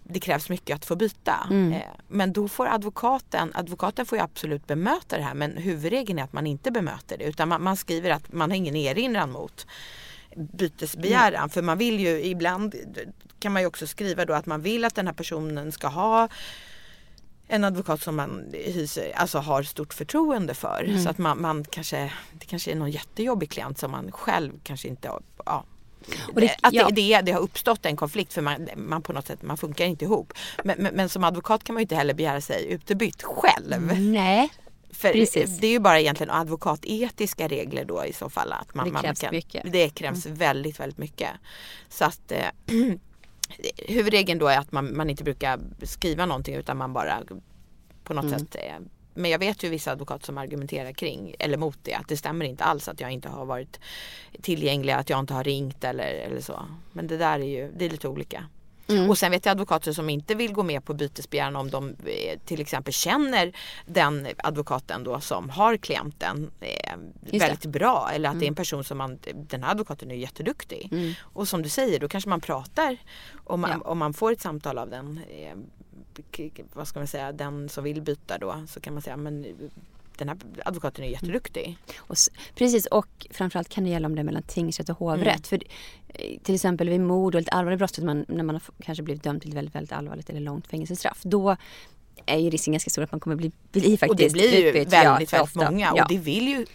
[0.05, 1.47] det krävs mycket att få byta.
[1.51, 1.73] Mm.
[1.73, 6.23] Eh, Men då får advokaten, advokaten får ju absolut bemöta det här men huvudregeln är
[6.23, 9.67] att man inte bemöter det utan man, man skriver att man har ingen erinran mot
[10.37, 11.51] bytesbegäran.
[11.51, 12.75] För man vill ju ibland
[13.39, 16.29] kan man ju också skriva då att man vill att den här personen ska ha
[17.49, 20.85] en advokat som man hyser, alltså har stort förtroende för.
[20.85, 21.03] Mm.
[21.03, 24.89] Så att man, man kanske, det kanske är någon jättejobbig klient som man själv kanske
[24.89, 25.11] inte
[25.47, 25.65] ja,
[26.35, 26.89] Och det- att ja.
[26.89, 29.85] det, det, det har uppstått en konflikt för man, man på något sätt man funkar
[29.85, 30.33] inte ihop.
[30.65, 33.99] Men, men, men som advokat kan man ju inte heller begära sig utbytt själv.
[34.01, 34.49] Nej,
[34.91, 35.21] För Mm.
[35.21, 35.59] Precis.
[35.59, 38.53] det är ju bara egentligen advokatetiska regler då i så fall.
[38.53, 39.61] Att man, Det man krävs kan, mycket.
[39.65, 39.73] Mm.
[39.73, 41.31] Det krävs väldigt, väldigt mycket.
[41.89, 42.47] Så att eh,
[43.77, 47.23] huvudregeln då är att man, man inte brukar skriva någonting utan man bara
[48.05, 48.39] på något Mm.
[48.39, 48.77] sätt eh,
[49.21, 51.95] men jag vet ju vissa advokater som argumenterar kring eller mot det.
[51.95, 53.81] Att det stämmer inte alls att jag inte har varit
[54.43, 56.67] tillgänglig, att jag inte har ringt eller, eller så.
[56.93, 58.45] Men det där är ju, det är lite olika.
[58.91, 59.11] Mm.
[59.11, 62.39] Och sen vet jag advokater som inte vill gå med på bytesbegäran om de eh,
[62.45, 63.53] till exempel känner
[63.87, 67.39] den advokaten då som har klienten eh, det.
[67.39, 68.11] väldigt bra.
[68.15, 70.89] Eller att det är en person som man, den här advokaten är jätteduktig.
[70.93, 71.13] Mm.
[71.21, 72.97] Och som du säger, då kanske man pratar
[73.45, 73.91] om man, Ja.
[73.91, 75.57] om man får ett samtal av den eh,
[76.73, 79.47] vad ska man säga, den som vill byta då så kan man säga men
[80.17, 81.79] den här advokaten är jätteduktig.
[81.99, 82.17] Och,
[82.55, 85.27] precis och framförallt kan det gälla om det är mellan tingsrätt och hovrätt.
[85.27, 85.43] Mm.
[85.43, 85.63] För
[86.09, 89.23] eh, till exempel vid mord och lite allvarlig brottslighet man, när man har kanske blivit
[89.23, 91.19] dömd till väldigt, väldigt allvarligt eller långt fängelsestraff.
[91.23, 91.57] Då
[92.27, 94.73] är ju risken ganska stor att man kommer bli, bli faktiskt Och det blir ju
[94.73, 96.03] väldigt, ja, väldigt många ja.
[96.03, 96.67] och det vill ju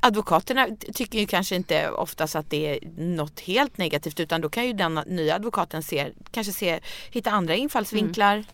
[0.00, 4.66] advokaterna tycker ju kanske inte oftast att det är något helt negativt utan då kan
[4.66, 8.34] ju den nya advokaten se, kanske se, hitta andra infallsvinklar.
[8.34, 8.46] Mm.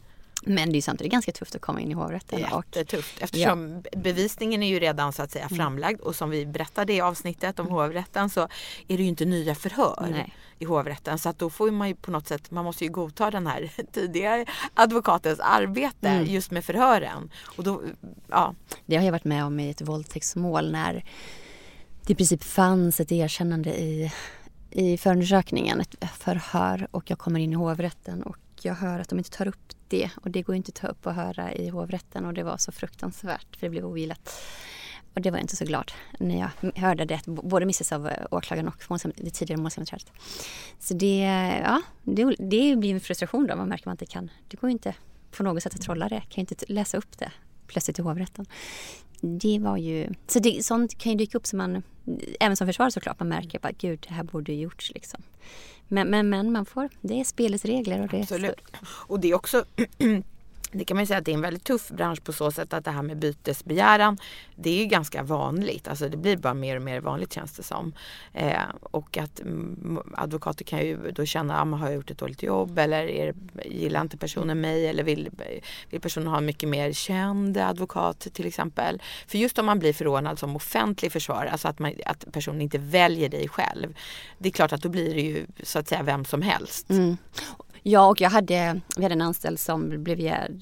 [0.47, 2.39] Men det är samtidigt ganska tufft att komma in i hovrätten.
[2.39, 3.99] Jättetufft eftersom ja.
[3.99, 5.57] bevisningen är ju redan så att säga mm.
[5.57, 7.79] framlagd och som vi berättade i avsnittet om mm.
[7.79, 8.41] hovrätten så
[8.89, 10.35] är det ju inte nya förhör Nej.
[10.59, 13.31] i hovrätten så att då får man ju på något sätt, man måste ju godta
[13.31, 16.27] den här tidigare advokatens arbete mm.
[16.27, 17.31] just med förhören.
[17.57, 17.83] Och då,
[18.29, 18.55] ja.
[18.87, 21.05] Det har jag varit med om i ett våldtäktsmål när
[22.07, 24.13] det i princip fanns ett erkännande i,
[24.71, 29.19] i förundersökningen, ett förhör och jag kommer in i hovrätten och jag hör att de
[29.19, 32.25] inte tar upp det och det går inte att ta upp och höra i hovrätten
[32.25, 34.43] och det var så fruktansvärt för det blev ogillat.
[35.15, 38.27] Och det var jag inte så glad när jag hörde det, både missas av eh,
[38.31, 40.13] åklagaren och det tidigare målsägandebiträdet.
[40.79, 41.19] Så det,
[41.65, 44.95] ja, det, det blir en frustration då, man märker man inte kan, det går inte
[45.31, 47.33] på något sätt att trolla det, kan ju inte läsa upp det
[47.67, 48.47] plötsligt i hovrätten.
[49.21, 51.83] Det var ju, så det, sånt kan ju dyka upp som man,
[52.41, 55.23] även som försvarare såklart, man märker att gud det här borde gjorts liksom.
[55.95, 58.01] Men, men, men man får, det är spelets regler.
[58.03, 58.61] Och det Absolut.
[58.85, 59.65] Och det är också
[60.75, 62.85] det kan man säga att det är en väldigt tuff bransch på så sätt att
[62.85, 64.19] det här med bytesbegäran
[64.57, 65.89] det är ju ganska vanligt.
[65.89, 67.93] Alltså det blir bara mer och mer vanligt känns det som.
[68.33, 72.43] Eh, och att mm, advokater kan ju då känna, ah, har jag gjort ett dåligt
[72.43, 73.35] jobb eller är,
[73.65, 75.31] gillar inte personen mig eller vill,
[75.91, 79.03] vill personen ha en mycket mer känd advokat till exempel.
[79.27, 82.79] För just om man blir förordnad som offentlig försvarare, alltså att, man, att personen inte
[82.79, 83.97] väljer dig själv.
[84.39, 86.91] Det är klart att då blir det ju så att säga vem som helst.
[86.91, 87.17] Mm.
[87.87, 90.21] Ja, och jag hade, vi hade en anställd som blev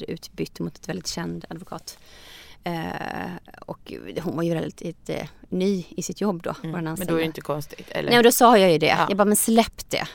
[0.08, 1.98] utbytt mot ett väldigt känd advokat.
[2.64, 6.54] Eh, och hon var ju relativt eh, ny i sitt jobb då.
[6.64, 6.84] Mm.
[6.84, 7.86] Men då är det inte konstigt?
[7.90, 8.10] Eller?
[8.10, 8.86] Nej, och då sa jag ju det.
[8.86, 9.06] Ja.
[9.08, 10.06] Jag bara, men släpp det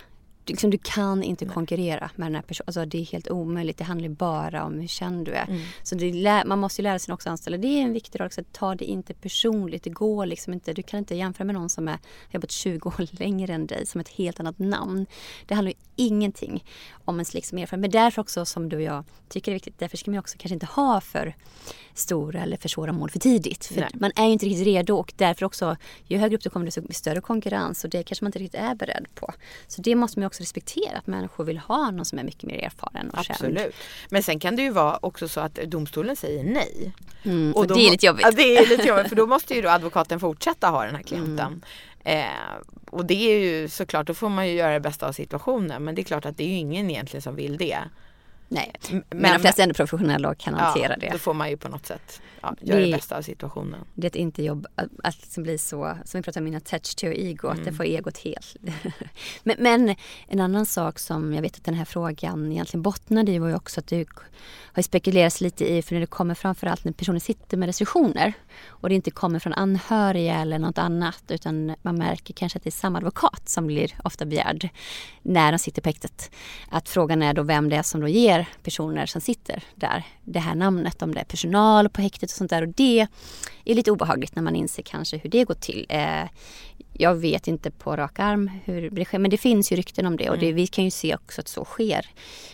[0.50, 1.54] liksom, du kan inte Nej.
[1.54, 2.66] konkurrera med den här personen.
[2.68, 3.78] Alltså, det är helt omöjligt.
[3.78, 5.48] Det handlar bara om hur känd du är.
[5.48, 5.62] Mm.
[5.84, 7.58] Så det, man måste ju lära sig också anställa.
[7.58, 8.42] Det är en viktig roll också.
[8.52, 9.84] Ta det inte personligt.
[9.84, 10.74] Det går liksom inte.
[10.74, 12.00] Du kan inte jämföra med någon som har
[12.32, 15.06] jobbat 20 år längre än dig som ett helt annat namn.
[15.46, 16.64] Det handlar ju ingenting
[17.06, 17.82] om ens liksom erfarenhet.
[17.82, 19.80] Men därför också som du och jag tycker är viktigt.
[19.80, 21.36] Därför ska man också kanske inte ha för
[21.94, 23.66] stora eller för svåra mål för tidigt.
[23.66, 23.90] För Nej.
[23.94, 26.82] man är ju inte riktigt redo och därför också ju högre upp du kommer desto
[26.90, 29.34] större konkurrens och det kanske man inte riktigt är beredd på.
[29.68, 32.66] Så det måste man också respektera att människor vill ha någon som är mycket mer
[32.66, 33.60] erfaren och Absolut.
[33.60, 33.74] Känd.
[34.10, 36.94] Men sen kan det ju vara också så att domstolen säger nej.
[37.24, 38.26] Mm, och, och då, det är lite jobbigt.
[38.26, 41.04] Ja, det är lite jobbigt för då måste ju då advokaten fortsätta ha den här
[41.04, 41.62] klienten.
[42.04, 42.26] Mm.
[42.26, 42.58] Eh,
[42.90, 45.84] och det är ju såklart, då får man ju göra det bästa av situationen.
[45.84, 47.78] Men det är klart att det är ju ingen egentligen som vill det.
[48.50, 51.10] Nej, men, men de flesta är ändå professionella och kan hantera ja, det.
[51.12, 53.80] Då får man ju på något sätt ja, göra det, det bästa av situationen.
[53.94, 56.56] Det är ett inte jobb att, att liksom bli så, som vi pratar om, min
[56.56, 57.60] attach to ego, mm.
[57.60, 58.56] att det får egot helt.
[59.44, 59.96] men, men,
[60.28, 63.56] en annan sak som jag vet att den här frågan egentligen bottnade i var ju
[63.56, 64.06] också att du
[64.78, 68.34] har spekulerats lite i, för när det kommer framförallt när personer sitter med restriktioner
[68.66, 72.70] och det inte kommer från anhöriga eller något annat utan man märker kanske att det
[72.70, 74.70] är samma advokat som blir ofta begärd
[75.22, 76.32] när de sitter på häktet.
[76.70, 80.40] Att frågan är då vem det är som då ger personer som sitter där det
[80.40, 83.08] här namnet, om det är personal på häktet och sånt där och det
[83.66, 85.86] är lite obehagligt när man inser kanske hur det går till.
[85.90, 86.24] Eh,
[86.94, 90.18] jag vet inte på rak arm hur det sker men det finns ju rykten om
[90.18, 90.56] det och det, mm.
[90.56, 92.10] vi kan ju se också att så sker.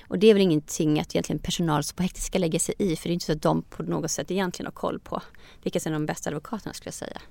[0.07, 3.09] Och det är väl ingenting att egentligen personal på häktet ska lägga sig i för
[3.09, 5.21] det är inte så att de på något sätt egentligen har koll på
[5.63, 7.21] vilka som är de bästa advokaterna skulle jag säga.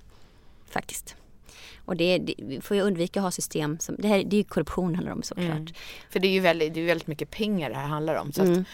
[0.71, 1.17] Faktiskt.
[1.85, 4.45] Och det, det får ju undvika att ha system som, det, här, det är ju
[4.45, 5.51] korruption handlar om såklart.
[5.51, 5.75] Mm.
[6.11, 8.33] För det är ju väldigt, det är väldigt mycket pengar det här handlar om.
[8.33, 8.65] Så mm.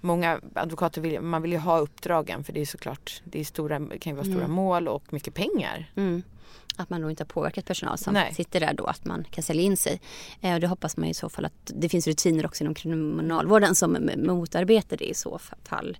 [0.00, 3.78] Många advokater vill, man vill ju ha uppdragen för det är såklart, det är stora,
[3.78, 4.50] kan ju vara stora mm.
[4.50, 5.90] mål och mycket pengar.
[5.96, 6.22] Mm.
[6.76, 8.34] Att man då inte har påverkat personal som Nej.
[8.34, 10.00] sitter där då, att man kan sälja in sig.
[10.40, 13.74] Eh, och det hoppas man i så fall att det finns rutiner också inom kriminalvården
[13.74, 15.98] som motarbetar det i så fall.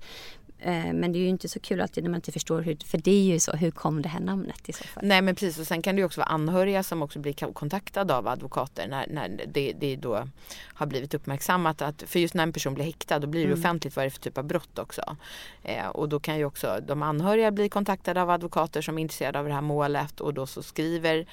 [0.61, 2.99] Eh, men det är ju inte så kul alltid när man inte förstår hur, för
[2.99, 5.05] det är ju så, hur kom det här namnet i så fall?
[5.07, 8.15] Nej men precis och sen kan det ju också vara anhöriga som också blir kontaktade
[8.15, 10.29] av advokater när, när det, det då
[10.65, 13.59] har blivit uppmärksammat att, för just när en person blir häktad då blir det mm.
[13.59, 15.17] offentligt vad det är för typ av brott också.
[15.63, 19.39] Eh, och då kan ju också de anhöriga bli kontaktade av advokater som är intresserade
[19.39, 21.27] av det här målet och då så skriver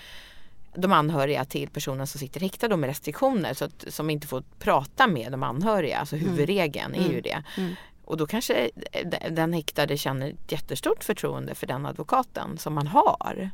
[0.78, 5.08] de anhöriga till personen som sitter häktad med restriktioner så att, som inte får prata
[5.08, 5.98] med de anhöriga.
[5.98, 6.30] Alltså mm.
[6.30, 7.10] huvudregeln mm.
[7.10, 7.44] är ju det.
[7.58, 7.76] Mm.
[8.06, 8.70] Och då kanske
[9.32, 13.50] den häktade känner ett jättestort förtroende för den advokaten som man har.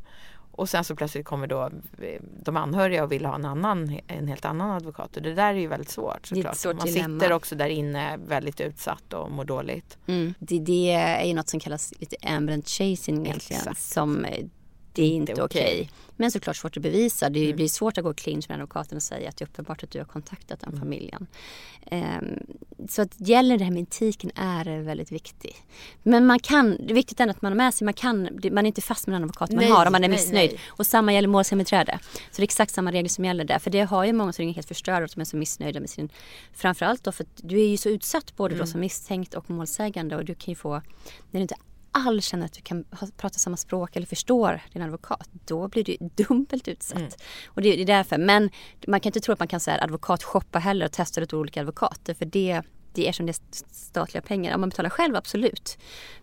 [0.52, 1.64] Och sen så plötsligt kommer då
[2.02, 5.18] eh, de anhöriga och vill ha en annan, en helt annan advokat.
[5.18, 6.58] Och det där är ju väldigt svårt såklart.
[6.58, 7.20] svårt Man dilemma.
[7.20, 9.98] sitter också där inne väldigt utsatt och mår dåligt.
[10.08, 10.34] Mm.
[10.40, 13.62] Det, det är ju något som kallas lite ambulance chasing egentligen.
[13.62, 13.82] Exakt.
[13.82, 14.46] Som eh,
[14.94, 15.44] det är inte okej.
[15.46, 15.90] okej.
[16.16, 17.30] Men såklart svårt att bevisa.
[17.30, 17.56] Det Mm.
[17.56, 20.00] blir svårt att gå clinch med advokaten och säga att det är uppenbart att du
[20.00, 20.80] har kontaktat den Mm.
[20.80, 21.28] familjen.
[21.86, 22.40] Ehm,
[22.90, 25.56] så att gäller det här med etiken är väldigt viktig.
[26.04, 28.22] Men man kan, det är viktigt ändå att man har med sig, man, kan,
[28.52, 30.52] man är inte fast med den advokat man Nej, har om man är nej, missnöjd.
[30.52, 30.60] nej.
[30.68, 32.00] Och samma gäller målsägandebiträde.
[32.04, 33.60] Så det är exakt samma regler som gäller där.
[33.60, 35.90] För det har ju många som ringer helt förstörda och som är så missnöjda med
[35.90, 36.10] sin...
[36.54, 38.66] Framförallt då för att du är ju så utsatt både Mm.
[38.66, 40.82] då som misstänkt och målsägande och du kan ju få, när
[41.32, 41.56] du inte
[41.92, 42.86] alls känner att du kan
[43.18, 46.98] prata samma språk eller förstår din advokat, då blir du dubbelt utsatt.
[47.00, 47.12] Mm.
[47.46, 48.18] Och det, det är därför.
[48.18, 48.50] Men
[48.88, 52.14] man kan inte tro att man kan säga advokatshoppa heller och testa lite olika advokater
[52.14, 52.62] för det
[52.94, 53.38] det är som det är
[53.72, 54.56] statliga pengar.
[54.56, 55.78] Om man betalar själv, absolut.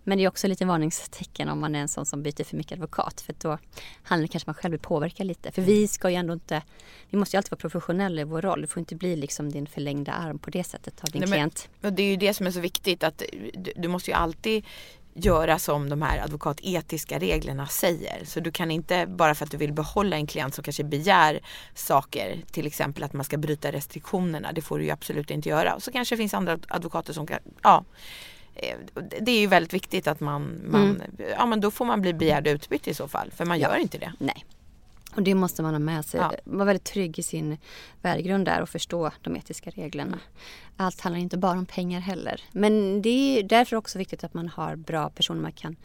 [0.05, 2.73] Men det är också lite varningstecken om man är en sån som byter för mycket
[2.73, 3.21] advokat.
[3.21, 3.59] För då
[4.03, 5.53] handlar kanske man själv vill påverka lite.
[5.53, 6.63] För vi ska ju ändå inte,
[7.11, 8.61] vi måste ju alltid vara professionella i vår roll.
[8.61, 11.39] Det får inte bli liksom din förlängda arm på det sättet av din Nej, men-
[11.39, 11.69] klient.
[11.83, 13.23] Och det är ju det som är så viktigt att
[13.55, 14.65] du, du måste ju alltid
[15.15, 18.25] göra som de här advokatetiska reglerna säger.
[18.25, 21.41] Så du kan inte bara för att du vill behålla en klient som kanske begär
[21.75, 25.75] saker, till exempel att man ska bryta restriktionerna, det får du ju absolut inte göra.
[25.75, 27.85] Och så kanske det finns andra advokater som kan, ja.
[28.55, 28.77] eh,
[29.21, 31.03] Det är ju väldigt viktigt att man, man
[31.39, 33.69] ja men då får man bli begärd utbytt i så fall, för man Ja.
[33.69, 34.13] gör inte det.
[34.19, 34.45] Nej.
[35.15, 36.21] Och det måste man ha med sig.
[36.21, 36.33] Ja.
[36.45, 37.59] Vara väldigt trygg i sin
[38.03, 40.19] värdegrund där och förstå de etiska reglerna.
[40.77, 42.43] Allt handlar inte bara om pengar heller.
[42.53, 45.77] Men det är därför också viktigt att man har bra personer man kan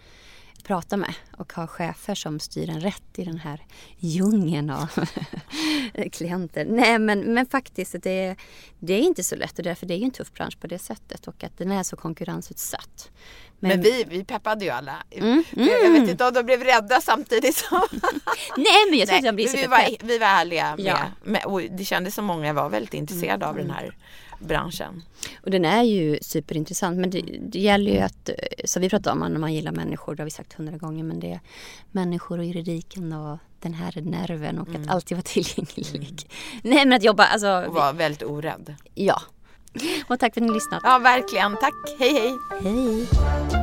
[0.63, 3.65] prata med och ha chefer som styr en rätt i den här
[3.97, 4.89] djungeln av
[6.11, 6.65] klienter.
[6.65, 8.35] Nej men, men faktiskt, det,
[8.79, 11.27] det är inte så lätt och därför det är en tuff bransch på det sättet
[11.27, 13.11] och att den är så konkurrensutsatt.
[13.69, 14.95] Men, vi, vi peppade ju alla.
[15.11, 17.81] Mm, Jag, jag vet inte om de blev rädda samtidigt som
[18.57, 20.97] Nej men jag tror att jag blir men vi, var, vi var ärliga med, Ja.
[21.23, 23.75] med, och det kändes som många var väldigt intresserade av den Mm.
[23.75, 23.97] här
[24.39, 25.03] branschen.
[25.43, 28.29] Och den är ju superintressant men det, det gäller ju att,
[28.65, 31.19] som vi pratade om, när man gillar människor, det har vi sagt hundra gånger, men
[31.19, 31.39] det är
[31.91, 36.29] människor och juridiken och den här nerven och att alltid vara tillgänglig.
[36.63, 38.75] Nej men att jobba, alltså, Och var väldigt orädd.
[38.95, 39.21] ja.
[40.07, 40.81] Och tack för att ni lyssnat.
[40.83, 42.39] Ja verkligen, tack, hej hej!
[42.61, 43.62] Hej!